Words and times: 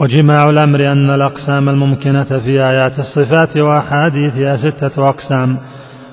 وجماع 0.00 0.50
الأمر 0.50 0.92
أن 0.92 1.10
الأقسام 1.10 1.68
الممكنة 1.68 2.24
في 2.24 2.64
آيات 2.64 2.98
الصفات 2.98 3.56
وأحاديثها 3.56 4.56
ستة 4.56 5.08
أقسام. 5.08 5.56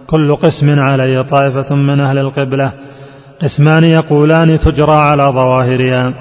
كل 0.07 0.35
قسم 0.35 0.79
عليه 0.79 1.21
طائفة 1.21 1.75
من 1.75 1.99
أهل 1.99 2.17
القبلة. 2.17 2.71
قسمان 3.41 3.83
يقولان 3.83 4.59
تجرى 4.59 4.95
على 4.95 5.23
ظواهرها 5.23 6.13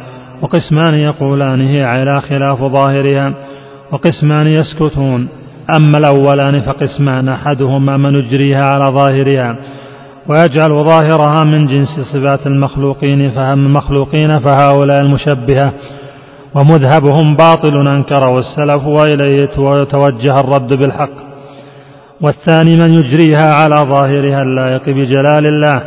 وقسمان 0.43 0.95
يقولان 0.95 1.61
هي 1.61 1.85
على 1.85 2.21
خلاف 2.21 2.65
ظاهرها 2.65 3.33
وقسمان 3.93 4.47
يسكتون. 4.47 5.29
أما 5.77 5.99
الأولان 5.99 6.61
فقسمان 6.61 7.29
أحدهما 7.29 7.97
من 7.97 8.15
يجريها 8.15 8.67
على 8.67 8.85
ظاهرها 8.85 9.57
ويجعل 10.29 10.71
ظاهرها 10.71 11.45
من 11.45 11.67
جنس 11.67 12.01
صفات 12.13 12.47
المخلوقين 12.47 13.31
فهم 13.31 13.67
المخلوقين 13.67 14.39
فهؤلاء 14.39 15.01
المشبهة. 15.01 15.73
ومذهبهم 16.57 17.37
باطل 17.37 17.89
أنكره 17.89 18.39
السلف 18.39 18.87
وإليه 18.87 19.43
يتوجه 19.83 20.41
الرد 20.41 20.75
بالحق. 20.75 21.17
والثاني 22.21 22.77
من 22.77 22.93
يجريها 22.95 23.55
على 23.55 23.77
ظاهرها 23.77 24.43
اللائق 24.43 24.85
بجلال 24.89 25.47
الله 25.47 25.83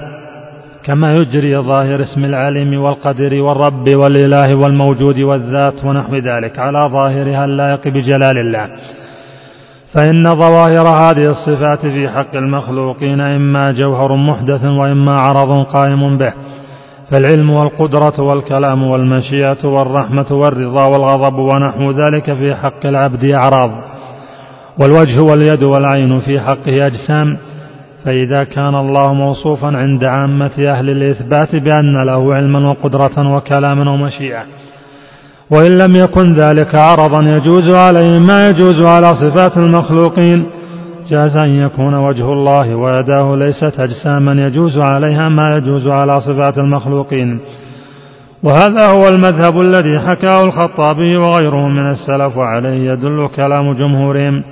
كما 0.86 1.14
يجري 1.14 1.58
ظاهر 1.58 2.02
اسم 2.02 2.26
العليم 2.26 2.82
والقدر 2.82 3.42
والرب 3.42 3.96
والإله 3.96 4.56
والموجود 4.56 5.20
والذات 5.20 5.86
ونحو 5.86 6.16
ذلك 6.16 6.60
على 6.60 6.82
ظاهرها 6.82 7.46
اللائق 7.46 7.88
بجلال 7.88 8.38
الله. 8.38 8.70
فإن 9.94 10.24
ظواهر 10.24 10.88
هذه 10.88 11.26
الصفات 11.30 11.86
في 11.86 12.10
حق 12.10 12.36
المخلوقين 12.36 13.22
إما 13.22 13.72
جوهر 13.72 14.16
محدث 14.16 14.66
وإما 14.66 15.14
عرض 15.22 15.66
قائم 15.66 16.18
به. 16.18 16.34
فالعلم 17.12 17.50
والقدرة 17.50 18.22
والكلام 18.22 18.84
والمشيئة 18.84 19.66
والرحمة 19.66 20.32
والرضا 20.32 20.86
والغضب 20.86 21.40
ونحو 21.40 21.92
ذلك 21.92 22.34
في 22.34 22.56
حق 22.56 22.86
العبد 22.86 23.26
أعراض. 23.26 23.72
والوجه 24.82 25.22
واليد 25.22 25.64
والعين 25.64 26.20
في 26.20 26.40
حقه 26.40 26.88
أجسام. 26.88 27.38
فإذا 28.06 28.44
كان 28.44 28.76
الله 28.76 29.14
موصوفا 29.14 29.68
عند 29.68 30.04
عامة 30.04 30.52
أهل 30.60 30.90
الإثبات 30.90 31.56
بأن 31.56 32.04
له 32.06 32.36
علما 32.36 32.70
وقدرة 32.70 33.36
وكلاما 33.36 33.92
ومشيئة. 33.92 34.44
وإن 35.52 35.78
لم 35.78 35.96
يكن 35.96 36.34
ذلك 36.34 36.76
عرضا 36.76 37.22
يجوز 37.24 37.76
عليه 37.76 38.20
ما 38.20 38.50
يجوز 38.50 38.82
على 38.86 39.08
صفات 39.08 39.58
المخلوقين. 39.58 40.46
جاز 41.10 41.38
أن 41.38 41.50
يكون 41.50 41.94
وجه 41.94 42.34
الله 42.34 42.76
ويداه 42.76 43.36
ليست 43.36 43.80
أجساما 43.80 44.48
يجوز 44.48 44.78
عليها 44.78 45.30
ما 45.30 45.58
يجوز 45.58 45.88
على 45.88 46.22
صفات 46.22 46.58
المخلوقين. 46.58 47.40
وهذا 48.44 48.88
هو 48.88 49.08
المذهب 49.08 49.62
الذي 49.62 50.00
حكاه 50.00 50.44
الخطابي 50.44 51.18
وغيره 51.18 51.68
من 51.68 51.90
السلف 51.90 52.38
وعليه 52.38 52.92
يدل 52.92 53.30
كلام 53.36 53.74
جمهورهم. 53.74 54.44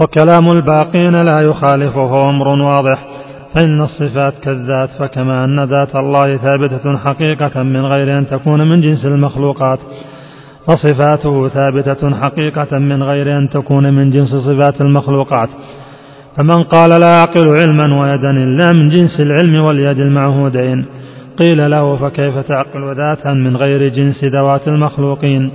وكلام 0.00 0.50
الباقين 0.50 1.22
لا 1.22 1.40
يخالفه 1.40 2.30
أمر 2.30 2.48
واضح. 2.48 3.04
فإن 3.54 3.80
الصفات 3.80 4.34
كالذات 4.42 4.88
فكما 4.98 5.44
أن 5.44 5.64
ذات 5.64 5.96
الله 5.96 6.36
ثابتة 6.36 6.96
حقيقة 6.96 7.62
من 7.62 7.86
غير 7.86 8.18
أن 8.18 8.26
تكون 8.26 8.70
من 8.70 8.80
جنس 8.80 9.06
المخلوقات. 9.06 9.78
فصفاته 10.66 11.48
ثابتة 11.48 12.14
حقيقة 12.14 12.78
من 12.78 13.02
غير 13.02 13.38
أن 13.38 13.48
تكون 13.48 13.94
من 13.94 14.10
جنس 14.10 14.34
صفات 14.34 14.80
المخلوقات. 14.80 15.48
فمن 16.36 16.62
قال 16.62 17.00
لا 17.00 17.18
أعقل 17.18 17.48
علما 17.48 18.00
ويدا 18.00 18.30
إلا 18.30 18.72
من 18.72 18.88
جنس 18.88 19.20
العلم 19.20 19.64
واليد 19.64 20.00
المعهودين. 20.00 20.84
قيل 21.40 21.70
له 21.70 21.96
فكيف 21.96 22.38
تعقل 22.38 22.94
ذاتا 22.96 23.32
من 23.32 23.56
غير 23.56 23.88
جنس 23.88 24.24
ذوات 24.24 24.68
المخلوقين؟ 24.68 25.50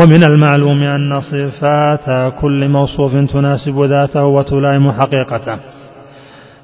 ومن 0.00 0.24
المعلوم 0.24 0.82
أن 0.82 1.20
صفات 1.20 2.32
كل 2.40 2.68
موصوف 2.68 3.16
تناسب 3.32 3.82
ذاته 3.82 4.24
وتلائم 4.24 4.92
حقيقته. 4.92 5.56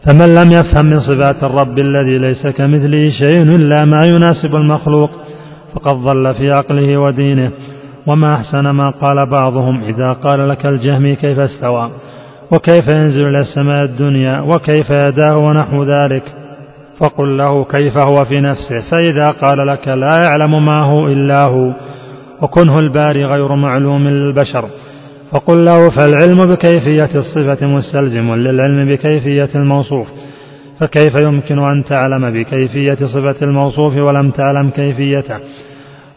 فمن 0.06 0.34
لم 0.34 0.50
يفهم 0.52 0.86
من 0.86 1.00
صفات 1.00 1.44
الرب 1.44 1.78
الذي 1.78 2.18
ليس 2.18 2.46
كمثله 2.46 3.10
شيء 3.10 3.42
إلا 3.42 3.84
ما 3.84 4.06
يناسب 4.06 4.56
المخلوق 4.56 5.10
فقد 5.74 5.94
ضل 5.94 6.34
في 6.34 6.50
عقله 6.50 6.98
ودينه. 6.98 7.50
وما 8.06 8.34
أحسن 8.34 8.70
ما 8.70 8.90
قال 8.90 9.26
بعضهم 9.26 9.82
إذا 9.82 10.12
قال 10.12 10.48
لك 10.48 10.66
الجهمي 10.66 11.16
كيف 11.16 11.38
استوى؟ 11.38 11.90
وكيف 12.52 12.88
ينزل 12.88 13.28
إلى 13.28 13.40
السماء 13.40 13.84
الدنيا؟ 13.84 14.40
وكيف 14.40 14.90
يداه 14.90 15.36
ونحو 15.36 15.84
ذلك؟ 15.84 16.22
فقل 17.00 17.38
له 17.38 17.64
كيف 17.64 17.98
هو 18.06 18.24
في 18.24 18.40
نفسه؟ 18.40 18.80
فإذا 18.90 19.24
قال 19.24 19.66
لك 19.66 19.88
لا 19.88 20.20
يعلم 20.24 20.66
ما 20.66 20.82
هو 20.82 21.08
إلا 21.08 21.44
هو 21.44 21.72
وكنه 22.42 22.78
الباري 22.78 23.24
غير 23.24 23.54
معلوم 23.54 24.08
للبشر. 24.08 24.64
فقل 25.32 25.64
له 25.64 25.90
فالعلم 25.90 26.40
بكيفية 26.40 27.10
الصفة 27.14 27.66
مستلزم 27.66 28.34
للعلم 28.34 28.88
بكيفية 28.88 29.48
الموصوف. 29.54 30.06
فكيف 30.80 31.20
يمكن 31.20 31.58
أن 31.58 31.84
تعلم 31.84 32.30
بكيفية 32.30 33.06
صفة 33.06 33.36
الموصوف 33.42 33.96
ولم 33.96 34.30
تعلم 34.30 34.70
كيفيته؟ 34.70 35.38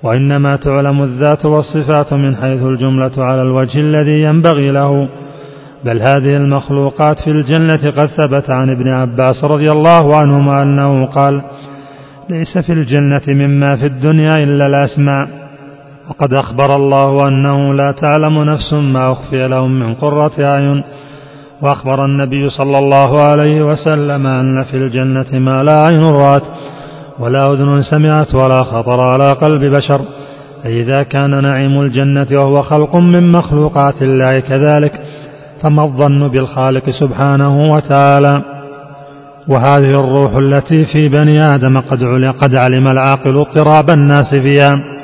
وإنما 0.04 0.56
تعلم 0.56 1.04
الذات 1.04 1.46
والصفات 1.46 2.14
من 2.14 2.36
حيث 2.36 2.64
الجملة 2.64 3.12
على 3.18 3.42
الوجه 3.42 3.80
الذي 3.80 4.22
ينبغي 4.22 4.72
له. 4.72 5.10
بل 5.86 6.02
هذه 6.02 6.38
المخلوقات 6.38 7.20
في 7.20 7.32
الجنة 7.32 7.92
قد 7.92 8.06
ثبت 8.08 8.50
عن 8.50 8.70
ابن 8.70 8.88
عباس 8.88 9.44
رضي 9.44 9.72
الله 9.72 10.16
عنهما 10.16 10.62
أنه 10.62 11.06
قال 11.06 11.42
ليس 12.30 12.58
في 12.58 12.74
الجنة 12.74 13.22
مما 13.28 13.76
في 13.76 13.86
الدنيا 13.86 14.44
إلا 14.44 14.66
الأسماء. 14.66 15.28
وقد 16.10 16.34
أخبر 16.34 16.76
الله 16.76 17.28
أنه 17.28 17.74
لا 17.74 17.92
تعلم 17.92 18.44
نفس 18.44 18.74
ما 18.74 19.12
أخفي 19.12 19.48
لهم 19.48 19.80
من 19.80 19.94
قرة 19.94 20.32
أعين 20.40 20.84
وأخبر 21.62 22.06
النبي 22.06 22.50
صلى 22.50 22.80
الله 22.80 23.24
عليه 23.24 23.62
وسلم 23.62 24.28
أن 24.28 24.64
في 24.64 24.78
الجنة 24.78 25.40
ما 25.40 25.64
لا 25.64 25.86
عين 25.86 26.04
رأت 26.04 26.44
ولا 27.20 27.54
أذن 27.54 27.82
سمعت 27.82 28.36
ولا 28.36 28.64
خطر 28.64 29.08
على 29.08 29.32
قلب 29.32 29.64
بشر 29.76 30.02
فإذا 30.64 31.04
كان 31.04 31.44
نعيم 31.44 31.82
الجنة 31.82 32.28
وهو 32.32 32.62
خلق 32.62 32.96
من 32.96 33.32
مخلوقات 33.32 34.02
الله 34.02 34.40
كذلك 34.40 35.02
فما 35.62 35.84
الظن 35.84 36.28
بالخالق 36.28 36.90
سبحانه 36.90 37.60
وتعالى؟ 37.74 38.42
وهذه 39.48 40.00
الروح 40.00 40.36
التي 40.36 40.86
في 40.86 41.08
بني 41.10 41.42
آدم 41.42 41.80
قد 41.80 42.04
قد 42.42 42.56
علم 42.56 42.88
العاقل 42.88 43.38
اضطراب 43.38 43.90
الناس 43.90 44.40
فيها. 44.42 44.97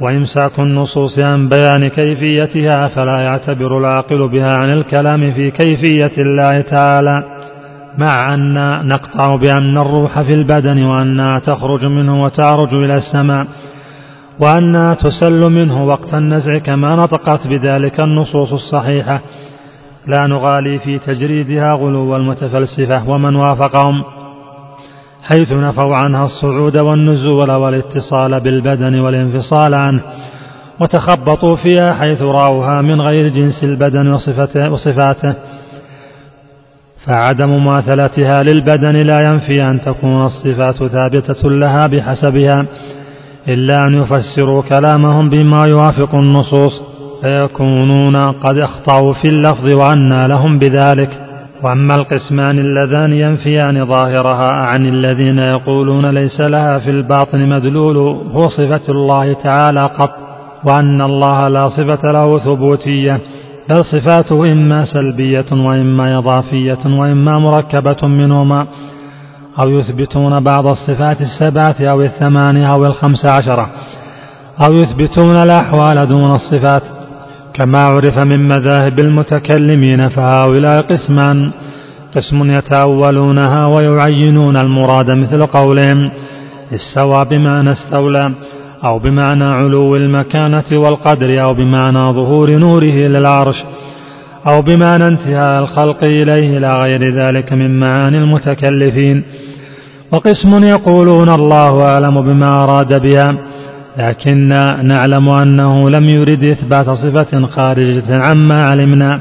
وإمساك 0.00 0.58
النصوص 0.58 1.18
عن 1.18 1.48
بيان 1.48 1.88
كيفيتها 1.88 2.88
فلا 2.88 3.18
يعتبر 3.20 3.78
العاقل 3.78 4.28
بها 4.28 4.50
عن 4.62 4.70
الكلام 4.70 5.32
في 5.32 5.50
كيفية 5.50 6.12
الله 6.18 6.60
تعالى 6.60 7.24
مع 7.98 8.34
أن 8.34 8.54
نقطع 8.88 9.36
بأن 9.36 9.78
الروح 9.78 10.20
في 10.22 10.34
البدن 10.34 10.82
وأنها 10.84 11.38
تخرج 11.38 11.84
منه 11.84 12.22
وتعرج 12.22 12.74
إلى 12.74 12.96
السماء 12.96 13.46
وأنها 14.40 14.94
تسل 14.94 15.50
منه 15.50 15.84
وقت 15.84 16.14
النزع 16.14 16.58
كما 16.58 16.96
نطقت 16.96 17.46
بذلك 17.46 18.00
النصوص 18.00 18.52
الصحيحة. 18.52 19.20
لا 20.06 20.26
نغالي 20.26 20.78
في 20.78 20.98
تجريدها 20.98 21.72
غلو 21.72 22.16
المتفلسفة 22.16 23.10
ومن 23.10 23.36
وافقهم. 23.36 24.17
حيث 25.22 25.52
نفوا 25.52 25.96
عنها 25.96 26.24
الصعود 26.24 26.76
والنزول 26.76 27.50
والاتصال 27.50 28.40
بالبدن 28.40 29.00
والانفصال 29.00 29.74
عنه 29.74 30.00
وتخبطوا 30.80 31.56
فيها 31.56 31.94
حيث 31.94 32.22
راوها 32.22 32.82
من 32.82 33.00
غير 33.00 33.28
جنس 33.28 33.64
البدن 33.64 34.08
وصفته 34.08 34.70
وصفاته. 34.70 35.34
فعدم 37.06 37.48
مماثلتها 37.48 38.42
للبدن 38.42 38.96
لا 38.96 39.20
ينفي 39.20 39.62
أن 39.62 39.80
تكون 39.80 40.26
الصفات 40.26 40.84
ثابتة 40.84 41.50
لها 41.50 41.86
بحسبها 41.86 42.66
إلا 43.48 43.84
أن 43.84 43.94
يفسروا 43.94 44.62
كلامهم 44.62 45.30
بما 45.30 45.66
يوافق 45.66 46.14
النصوص 46.14 46.82
فيكونون 47.22 48.16
قد 48.16 48.58
أخطأوا 48.58 49.12
في 49.12 49.28
اللفظ 49.28 49.64
وأنى 49.68 50.28
لهم 50.28 50.58
بذلك. 50.58 51.27
وأما 51.62 51.94
القسمان 51.94 52.58
اللذان 52.58 53.12
ينفيان 53.12 53.86
ظاهرها 53.86 54.52
عن 54.52 54.86
الذين 54.86 55.38
يقولون 55.38 56.06
ليس 56.06 56.40
لها 56.40 56.78
في 56.78 56.90
الباطن 56.90 57.48
مدلول 57.48 57.96
هو 58.32 58.48
صفة 58.48 58.80
الله 58.88 59.32
تعالى 59.32 59.86
قط 59.86 60.10
وأن 60.64 61.00
الله 61.00 61.48
لا 61.48 61.68
صفة 61.68 62.12
له 62.12 62.38
ثبوتية 62.38 63.20
بل 63.70 63.84
صفاته 63.84 64.52
إما 64.52 64.84
سلبية 64.84 65.46
وإما 65.52 66.18
إضافية 66.18 66.78
وإما 66.86 67.38
مركبة 67.38 68.08
منهما 68.08 68.66
أو 69.62 69.70
يثبتون 69.70 70.40
بعض 70.40 70.66
الصفات 70.66 71.20
السبعة 71.20 71.90
أو 71.90 72.02
الثمانية 72.02 72.72
أو 72.72 72.86
الخمس 72.86 73.26
عشرة 73.26 73.68
أو 74.64 74.74
يثبتون 74.74 75.36
الأحوال 75.36 76.06
دون 76.08 76.30
الصفات. 76.30 76.82
كما 77.58 77.78
عرف 77.78 78.18
من 78.18 78.48
مذاهب 78.48 78.98
المتكلمين 78.98 80.08
فهؤلاء 80.08 80.80
قسمان 80.80 81.50
قسم 82.16 82.50
يتأولونها 82.50 83.66
ويعينون 83.66 84.56
المراد 84.56 85.10
مثل 85.10 85.46
قولهم 85.46 86.10
استوى 86.74 87.24
بمعنى 87.24 87.72
استولى 87.72 88.32
أو 88.84 88.98
بمعنى 88.98 89.44
علو 89.44 89.96
المكانة 89.96 90.64
والقدر 90.72 91.42
أو 91.42 91.54
بمعنى 91.54 92.12
ظهور 92.12 92.50
نوره 92.50 92.98
للعرش 93.14 93.64
أو 94.48 94.62
بمعنى 94.62 95.08
انتهاء 95.08 95.62
الخلق 95.62 96.04
إليه 96.04 96.58
إلى 96.58 96.68
غير 96.82 97.14
ذلك 97.14 97.52
من 97.52 97.80
معاني 97.80 98.18
المتكلفين. 98.18 99.24
وقسم 100.12 100.64
يقولون 100.64 101.28
الله 101.28 101.82
أعلم 101.82 102.22
بما 102.22 102.64
أراد 102.64 103.02
بها 103.02 103.47
لكننا 103.96 104.82
نعلم 104.82 105.28
أنه 105.28 105.90
لم 105.90 106.04
يرد 106.04 106.42
إثبات 106.42 106.90
صفة 106.90 107.46
خارجة 107.46 108.26
عما 108.26 108.66
علمنا. 108.66 109.20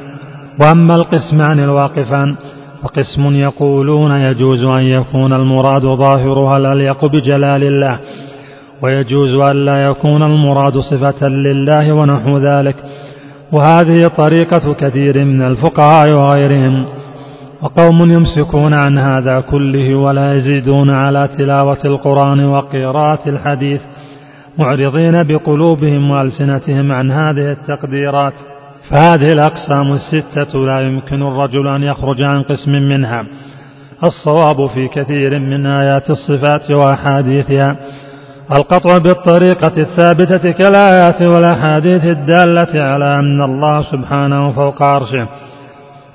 وأما 0.61 0.95
القسمان 0.95 1.59
الواقفان 1.59 2.35
فقسم 2.83 3.35
يقولون 3.35 4.11
يجوز 4.11 4.63
أن 4.63 4.81
يكون 4.81 5.33
المراد 5.33 5.81
ظاهرها 5.81 6.57
الأليق 6.57 7.05
بجلال 7.05 7.63
الله 7.63 7.99
ويجوز 8.81 9.33
أن 9.51 9.65
لا 9.65 9.85
يكون 9.85 10.23
المراد 10.23 10.77
صفة 10.77 11.27
لله 11.27 11.93
ونحو 11.93 12.37
ذلك. 12.37 12.75
وهذه 13.51 14.07
طريقة 14.07 14.73
كثير 14.73 15.25
من 15.25 15.41
الفقهاء 15.41 16.09
وغيرهم 16.09 16.85
وقوم 17.61 18.11
يمسكون 18.11 18.73
عن 18.73 18.97
هذا 18.97 19.39
كله 19.39 19.95
ولا 19.95 20.33
يزيدون 20.33 20.89
على 20.89 21.29
تلاوة 21.37 21.77
القرآن 21.85 22.45
وقراءة 22.45 23.29
الحديث. 23.29 23.81
معرضين 24.57 25.23
بقلوبهم 25.23 26.11
وألسنتهم 26.11 26.91
عن 26.91 27.11
هذه 27.11 27.51
التقديرات 27.51 28.33
فهذه 28.91 29.25
الأقسام 29.31 29.93
الستة 29.93 30.65
لا 30.65 30.79
يمكن 30.79 31.21
الرجل 31.21 31.67
أن 31.67 31.83
يخرج 31.83 32.21
عن 32.21 32.43
قسم 32.43 32.71
منها. 32.71 33.25
الصواب 34.03 34.69
في 34.69 34.87
كثير 34.87 35.39
من 35.39 35.65
آيات 35.65 36.09
الصفات 36.09 36.71
وأحاديثها. 36.71 37.75
القطع 38.55 38.97
بالطريقة 38.97 39.77
الثابتة 39.77 40.51
كالآيات 40.51 41.21
والأحاديث 41.21 42.05
الدالة 42.05 42.83
على 42.83 43.19
أن 43.19 43.41
الله 43.41 43.81
سبحانه 43.81 44.51
فوق 44.51 44.83
عرشه. 44.83 45.27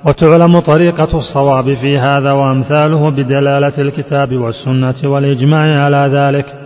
وتعلم 0.07 0.59
طريقة 0.59 1.17
الصواب 1.17 1.73
في 1.73 1.97
هذا 1.97 2.31
وأمثاله 2.31 3.11
بدلالة 3.11 3.77
الكتاب 3.77 4.33
والسنة 4.35 4.95
والإجماع 5.03 5.83
على 5.83 6.09
ذلك. 6.13 6.62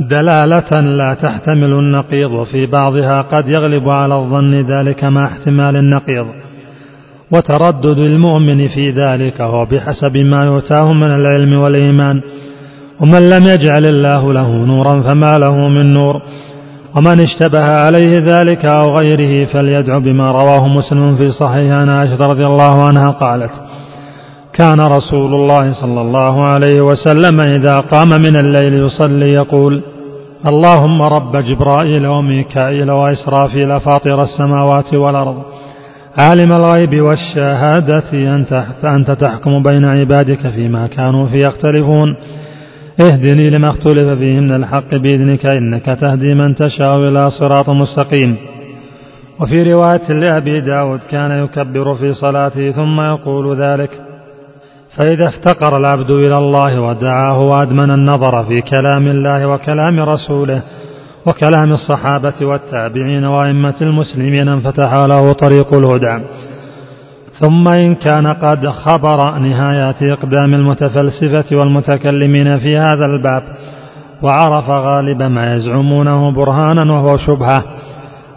دلالة 0.00 0.80
لا 0.80 1.14
تحتمل 1.14 1.72
النقيض 1.72 2.30
وفي 2.30 2.66
بعضها 2.66 3.22
قد 3.22 3.48
يغلب 3.48 3.88
على 3.88 4.14
الظن 4.14 4.54
ذلك 4.54 5.04
مع 5.04 5.24
احتمال 5.24 5.76
النقيض. 5.76 6.26
وتردد 7.32 7.98
المؤمن 7.98 8.68
في 8.68 8.90
ذلك 8.90 9.40
هو 9.40 9.64
بحسب 9.64 10.16
ما 10.16 10.44
يؤتاه 10.44 10.92
من 10.92 11.10
العلم 11.14 11.58
والإيمان. 11.58 12.20
ومن 13.00 13.30
لم 13.30 13.44
يجعل 13.44 13.86
الله 13.86 14.32
له 14.32 14.50
نورا 14.50 15.02
فما 15.02 15.32
له 15.38 15.68
من 15.68 15.94
نور. 15.94 16.22
ومن 16.96 17.20
اشتبه 17.20 17.62
عليه 17.62 18.12
ذلك 18.18 18.64
أو 18.64 18.98
غيره 18.98 19.46
فليدعو 19.46 20.00
بما 20.00 20.30
رواه 20.30 20.68
مسلم 20.68 21.16
في 21.16 21.30
صحيح 21.30 21.72
عن 21.72 21.88
عائشة 21.88 22.16
رضي 22.16 22.46
الله 22.46 22.84
عنها 22.84 23.10
قالت 23.10 23.50
كان 24.58 24.80
رسول 24.80 25.34
الله 25.34 25.72
صلى 25.72 26.00
الله 26.00 26.44
عليه 26.44 26.80
وسلم 26.80 27.40
إذا 27.40 27.76
قام 27.76 28.08
من 28.08 28.36
الليل 28.36 28.74
يصلي 28.74 29.32
يقول 29.32 29.82
اللهم 30.46 31.02
رب 31.02 31.36
جبرائيل 31.36 32.06
وميكائيل 32.06 32.90
وإسرافيل 32.90 33.80
فاطر 33.80 34.22
السماوات 34.22 34.94
والأرض 34.94 35.42
عالم 36.18 36.52
الغيب 36.52 37.00
والشهادة 37.00 38.10
أنت 38.84 39.10
تحكم 39.10 39.62
بين 39.62 39.84
عبادك 39.84 40.48
فيما 40.48 40.86
كانوا 40.86 41.26
فيه 41.26 41.46
يختلفون. 41.46 42.16
اهدني 43.00 43.50
لما 43.50 43.70
اختلف 43.70 44.18
فيه 44.18 44.40
من 44.40 44.52
الحق 44.52 44.94
بإذنك 44.94 45.46
إنك 45.46 45.84
تهدي 45.84 46.34
من 46.34 46.54
تشاء 46.54 46.96
إلى 46.96 47.30
صراط 47.30 47.70
مستقيم. 47.70 48.36
وفي 49.40 49.72
رواية 49.72 50.12
لأبي 50.12 50.60
داود 50.60 51.00
كان 51.10 51.44
يكبر 51.44 51.94
في 51.94 52.14
صلاته 52.14 52.70
ثم 52.70 53.00
يقول 53.00 53.56
ذلك. 53.56 54.05
فإذا 54.96 55.28
افتقر 55.28 55.76
العبد 55.76 56.10
إلى 56.10 56.38
الله 56.38 56.80
ودعاه 56.80 57.40
وأدمن 57.40 57.90
النظر 57.90 58.44
في 58.44 58.60
كلام 58.60 59.06
الله 59.06 59.46
وكلام 59.46 60.00
رسوله 60.00 60.62
وكلام 61.26 61.72
الصحابة 61.72 62.34
والتابعين 62.42 63.24
وأئمة 63.24 63.74
المسلمين 63.80 64.48
انفتح 64.48 64.92
له 64.92 65.32
طريق 65.32 65.74
الهدى. 65.74 66.24
ثم 67.40 67.68
إن 67.68 67.94
كان 67.94 68.26
قد 68.26 68.68
خبر 68.68 69.38
نهايات 69.38 70.02
إقدام 70.02 70.54
المتفلسفة 70.54 71.56
والمتكلمين 71.56 72.58
في 72.58 72.76
هذا 72.76 73.06
الباب 73.06 73.42
وعرف 74.22 74.70
غالب 74.70 75.22
ما 75.22 75.54
يزعمونه 75.54 76.30
برهانا 76.30 76.92
وهو 76.92 77.16
شبهة 77.16 77.64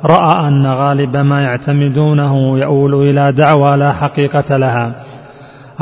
رأى 0.05 0.47
أن 0.47 0.67
غالب 0.67 1.17
ما 1.17 1.41
يعتمدونه 1.41 2.59
يؤول 2.59 2.93
إلى 2.93 3.31
دعوى 3.31 3.77
لا 3.77 3.93
حقيقة 3.93 4.57
لها. 4.57 5.08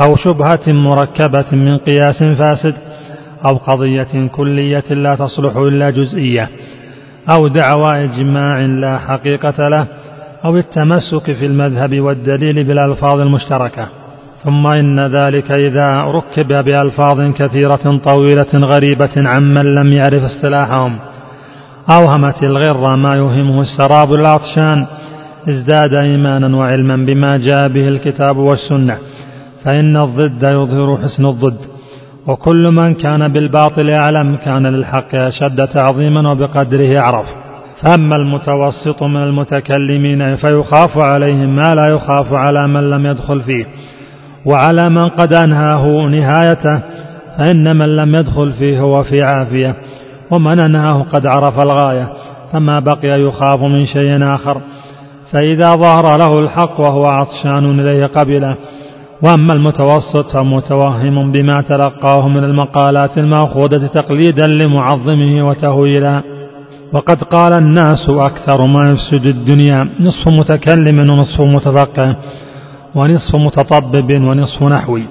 أو 0.02 0.16
شبهة 0.16 0.72
مركبة 0.72 1.44
من 1.52 1.78
قياس 1.78 2.22
فاسد 2.22 2.74
أو 3.46 3.56
قضية 3.56 4.26
كلية 4.32 4.84
لا 4.90 5.14
تصلح 5.14 5.56
إلا 5.56 5.90
جزئية 5.90 6.48
أو 7.30 7.48
دعوى 7.48 8.04
إجماع 8.04 8.60
لا 8.60 8.98
حقيقة 8.98 9.68
له 9.68 9.86
أو 10.44 10.56
التمسك 10.56 11.32
في 11.32 11.46
المذهب 11.46 12.00
والدليل 12.00 12.64
بالألفاظ 12.64 13.20
المشتركة 13.20 13.86
ثم 14.44 14.66
إن 14.66 15.00
ذلك 15.06 15.50
إذا 15.50 16.02
ركب 16.02 16.64
بألفاظ 16.64 17.32
كثيرة 17.32 18.00
طويلة 18.04 18.54
غريبة 18.54 19.10
عمن 19.16 19.74
لم 19.74 19.92
يعرف 19.92 20.22
اصطلاحهم 20.24 20.98
أوهمت 21.90 22.42
الغر 22.42 22.96
ما 22.96 23.16
يوهمه 23.16 23.60
السراب 23.60 24.14
العطشان 24.14 24.86
ازداد 25.48 25.94
إيمانا 25.94 26.56
وعلما 26.56 26.96
بما 26.96 27.36
جاء 27.36 27.68
به 27.68 27.88
الكتاب 27.88 28.36
والسنة 28.36 28.98
فإن 29.64 29.96
الضد 29.96 30.42
يظهر 30.42 30.96
حسن 30.96 31.26
الضد 31.26 31.58
وكل 32.26 32.70
من 32.70 32.94
كان 32.94 33.28
بالباطل 33.28 33.90
أعلم 33.90 34.36
كان 34.36 34.66
للحق 34.66 35.14
أشد 35.14 35.66
تعظيما 35.66 36.30
وبقدره 36.30 36.98
أعرف. 36.98 37.26
فأما 37.82 38.16
المتوسط 38.16 39.02
من 39.02 39.22
المتكلمين 39.22 40.36
فيخاف 40.36 40.98
عليهم 40.98 41.56
ما 41.56 41.68
لا 41.68 41.86
يخاف 41.88 42.32
على 42.32 42.68
من 42.68 42.90
لم 42.90 43.06
يدخل 43.06 43.40
فيه 43.40 43.66
وعلى 44.46 44.88
من 44.88 45.08
قد 45.08 45.34
أنهاه 45.34 45.86
نهايته 46.10 46.80
فإن 47.38 47.76
من 47.76 47.96
لم 47.96 48.14
يدخل 48.14 48.52
فيه 48.52 48.80
هو 48.80 49.02
في 49.02 49.22
عافية 49.22 49.76
ومن 50.32 50.58
أنهاه 50.58 51.02
قد 51.02 51.26
عرف 51.26 51.60
الغاية 51.60 52.08
فما 52.52 52.80
بقي 52.80 53.20
يخاف 53.20 53.60
من 53.60 53.86
شيء 53.86 54.34
آخر. 54.34 54.60
فإذا 55.32 55.74
ظهر 55.74 56.18
له 56.18 56.38
الحق 56.38 56.80
وهو 56.80 57.06
عطشان 57.06 57.80
إليه 57.80 58.06
قبله 58.06 58.56
وأما 59.22 59.52
المتوسط 59.52 60.30
فمتوهم 60.30 61.32
بما 61.32 61.60
تلقاه 61.60 62.28
من 62.28 62.44
المقالات 62.44 63.18
المأخوذة 63.18 63.86
تقليدا 63.86 64.46
لمعظمه 64.46 65.48
وتهويلا. 65.48 66.22
وقد 66.92 67.22
قال 67.22 67.52
الناس 67.58 68.10
أكثر 68.10 68.66
ما 68.66 68.90
يفسد 68.90 69.26
الدنيا 69.26 69.88
نصف 70.00 70.28
متكلم 70.28 70.98
ونصف 71.10 71.40
متفقه 71.40 72.16
ونصف 72.94 73.36
متطبب 73.36 74.10
ونصف 74.12 74.62
نحوي. 74.62 75.02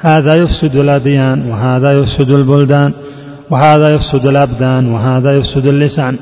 هذا 0.00 0.42
يفسد 0.42 0.76
الأديان 0.76 1.50
وهذا 1.50 1.92
يفسد 1.92 2.30
البلدان 2.30 2.92
وهذا 3.50 3.90
يفسد 3.94 4.26
الأبدان 4.26 4.92
وهذا 4.92 5.36
يفسد 5.36 5.66
اللسان. 5.66 6.18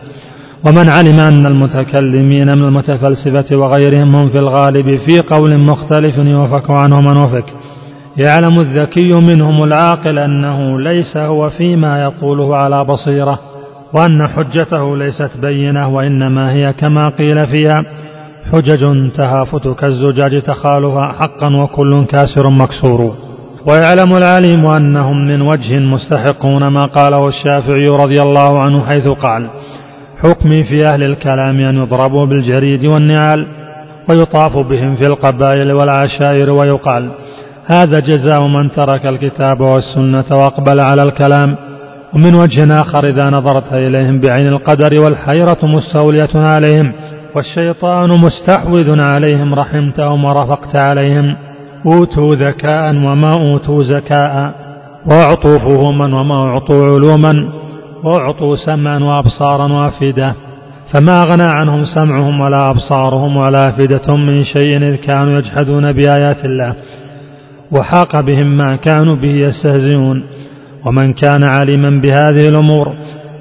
ومن 0.67 0.89
علم 0.89 1.21
أن 1.21 1.47
المتكلمين 1.47 2.47
من 2.47 2.65
المتفلسفة 2.65 3.57
وغيرهم 3.57 4.15
هم 4.15 4.29
في 4.29 4.39
الغالب 4.39 4.97
في 4.97 5.21
قول 5.21 5.59
مختلف 5.59 6.19
يوفك 6.19 6.71
عنه 6.71 7.01
من 7.01 7.17
وفك 7.17 7.45
يعلم 8.17 8.61
الذكي 8.61 9.13
منهم 9.13 9.65
العاقل 9.65 10.19
أنه 10.19 10.81
ليس 10.81 11.17
هو 11.17 11.51
فيما 11.51 12.03
يقوله 12.03 12.57
على 12.57 12.85
بصيرة 12.85 13.39
وأن 13.95 14.29
حجته 14.29 14.97
ليست 14.97 15.31
بينة 15.43 15.89
وإنما 15.89 16.53
هي 16.53 16.73
كما 16.73 17.09
قيل 17.09 17.47
فيها 17.47 17.85
حجج 18.53 19.11
تهافت 19.13 19.69
كالزجاج 19.69 20.43
تخالها 20.43 21.13
حقا 21.13 21.57
وكل 21.57 22.05
كاسر 22.05 22.51
مكسور. 22.51 23.15
ويعلم 23.69 24.17
العليم 24.17 24.67
أنهم 24.67 25.27
من 25.27 25.43
وجه 25.43 25.79
مستحقون 25.79 26.67
ما 26.67 26.87
قاله 26.87 27.29
الشافعي 27.29 27.89
رضي 27.89 28.23
الله 28.23 28.61
عنه 28.61 28.87
حيث 28.87 29.09
قال 29.09 29.51
حكمي 30.23 30.65
في 30.65 30.85
أهل 30.87 31.03
الكلام 31.03 31.61
أن 31.61 31.77
يضربوا 31.77 32.27
بالجريد 32.27 32.85
والنعال 32.87 33.47
ويطاف 34.09 34.57
بهم 34.57 34.95
في 34.95 35.07
القبائل 35.07 35.73
والعشائر 35.73 36.51
ويقال 36.51 37.11
هذا 37.67 37.99
جزاء 37.99 38.47
من 38.47 38.73
ترك 38.73 39.07
الكتاب 39.07 39.61
والسنة 39.61 40.25
وأقبل 40.31 40.81
على 40.81 41.03
الكلام. 41.03 41.57
ومن 42.15 42.35
وجه 42.35 42.81
آخر 42.81 43.09
إذا 43.09 43.31
نظرت 43.31 43.73
إليهم 43.73 44.21
بعين 44.21 44.49
القدر 44.49 45.01
والحيرة 45.01 45.59
مستولية 45.63 46.35
عليهم 46.35 46.93
والشيطان 47.37 48.11
مستحوذ 48.11 49.01
عليهم 49.01 49.55
رحمتهم 49.55 50.25
ورفقت 50.25 50.77
عليهم. 50.77 51.37
أوتوا 51.87 52.35
ذكاء 52.35 52.91
وما 52.91 53.33
أوتوا 53.33 53.83
زكاء 53.83 54.55
وأعطوا 55.11 55.59
فهوما 55.59 56.21
وما 56.21 56.35
أعطوا 56.35 56.85
علوما. 56.85 57.62
وأعطوا 58.05 58.57
سمعا 58.57 58.99
وأبصارا 58.99 59.73
وأفئدة 59.73 60.35
فما 60.93 61.23
أغنى 61.23 61.53
عنهم 61.53 61.85
سمعهم 61.85 62.41
ولا 62.41 62.71
أبصارهم 62.71 63.37
ولا 63.37 63.69
أفئدتهم 63.69 64.27
من 64.27 64.45
شيء 64.45 64.77
إذ 64.77 64.95
كانوا 64.95 65.39
يجحدون 65.39 65.93
بآيات 65.93 66.45
الله 66.45 66.75
وحاق 67.73 68.21
بهم 68.21 68.57
ما 68.57 68.77
كانوا 68.77 69.17
به 69.17 69.29
يستهزئون. 69.29 70.23
ومن 70.85 71.13
كان 71.13 71.45
عالما 71.45 72.01
بهذه 72.01 72.49
الأمور 72.49 72.87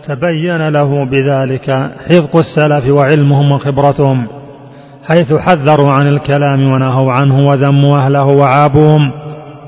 تبين 0.07 0.69
له 0.69 1.05
بذلك 1.05 1.91
حفظ 2.07 2.37
السلف 2.37 2.87
وعلمهم 2.91 3.51
وخبرتهم 3.51 4.27
حيث 5.09 5.33
حذروا 5.33 5.91
عن 5.91 6.07
الكلام 6.07 6.71
ونهوا 6.71 7.11
عنه 7.11 7.47
وذموا 7.47 7.97
أهله 7.97 8.25
وعابوهم. 8.25 9.20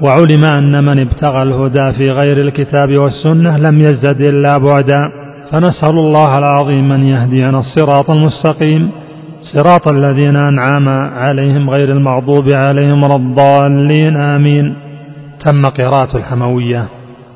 وعلم 0.04 0.46
أن 0.46 0.84
من 0.84 1.00
ابتغى 1.00 1.44
الهدى 1.44 1.94
في 1.94 2.12
غير 2.12 2.38
الكتاب 2.38 2.98
والسنة 2.98 3.58
لم 3.58 3.82
يزدد 3.82 4.22
إلا 4.22 4.58
بعدا. 4.58 5.12
فنسأل 5.52 5.90
الله 5.90 6.38
العظيم 6.38 6.92
أن 6.92 7.04
يهدينا 7.06 7.60
الصراط 7.60 8.10
المستقيم 8.10 8.92
صراط 9.42 9.88
الذين 9.88 10.36
أنعم 10.36 10.90
عليهم 11.14 11.70
غير 11.70 11.92
المغضوب 11.92 12.50
عليهم 12.54 13.04
ولا 13.04 13.16
الضالين 13.16 14.22
آمين. 14.22 14.76
تم 15.46 15.66
قراءة 15.66 16.18
الحموية 16.18 16.86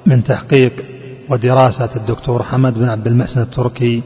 من 0.05 0.23
تحقيق 0.23 0.73
ودراسة 1.29 1.89
الدكتور 1.95 2.43
حمد 2.43 2.73
بن 2.73 2.89
عبد 2.89 3.07
المحسن 3.07 3.41
التركي 3.41 4.03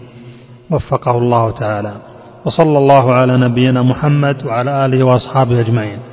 وفقه 0.69 1.17
الله 1.17 1.51
تعالى. 1.51 1.93
وصلى 2.45 2.77
الله 2.77 3.13
على 3.13 3.37
نبينا 3.37 3.81
محمد 3.81 4.45
وعلى 4.45 4.85
آله 4.85 5.05
وأصحابه 5.05 5.59
أجمعين. 5.59 6.10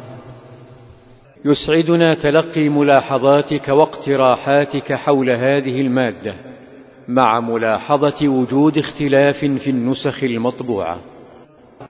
يسعدنا 1.45 2.14
تلقي 2.14 2.68
ملاحظاتك 2.68 3.68
واقتراحاتك 3.68 4.92
حول 4.92 5.30
هذه 5.30 5.80
المادة 5.80 6.35
مع 7.09 7.40
ملاحظة 7.40 8.28
وجود 8.28 8.78
اختلاف 8.78 9.37
في 9.37 9.71
النسخ 9.71 10.25
المطبوعة. 10.25 11.00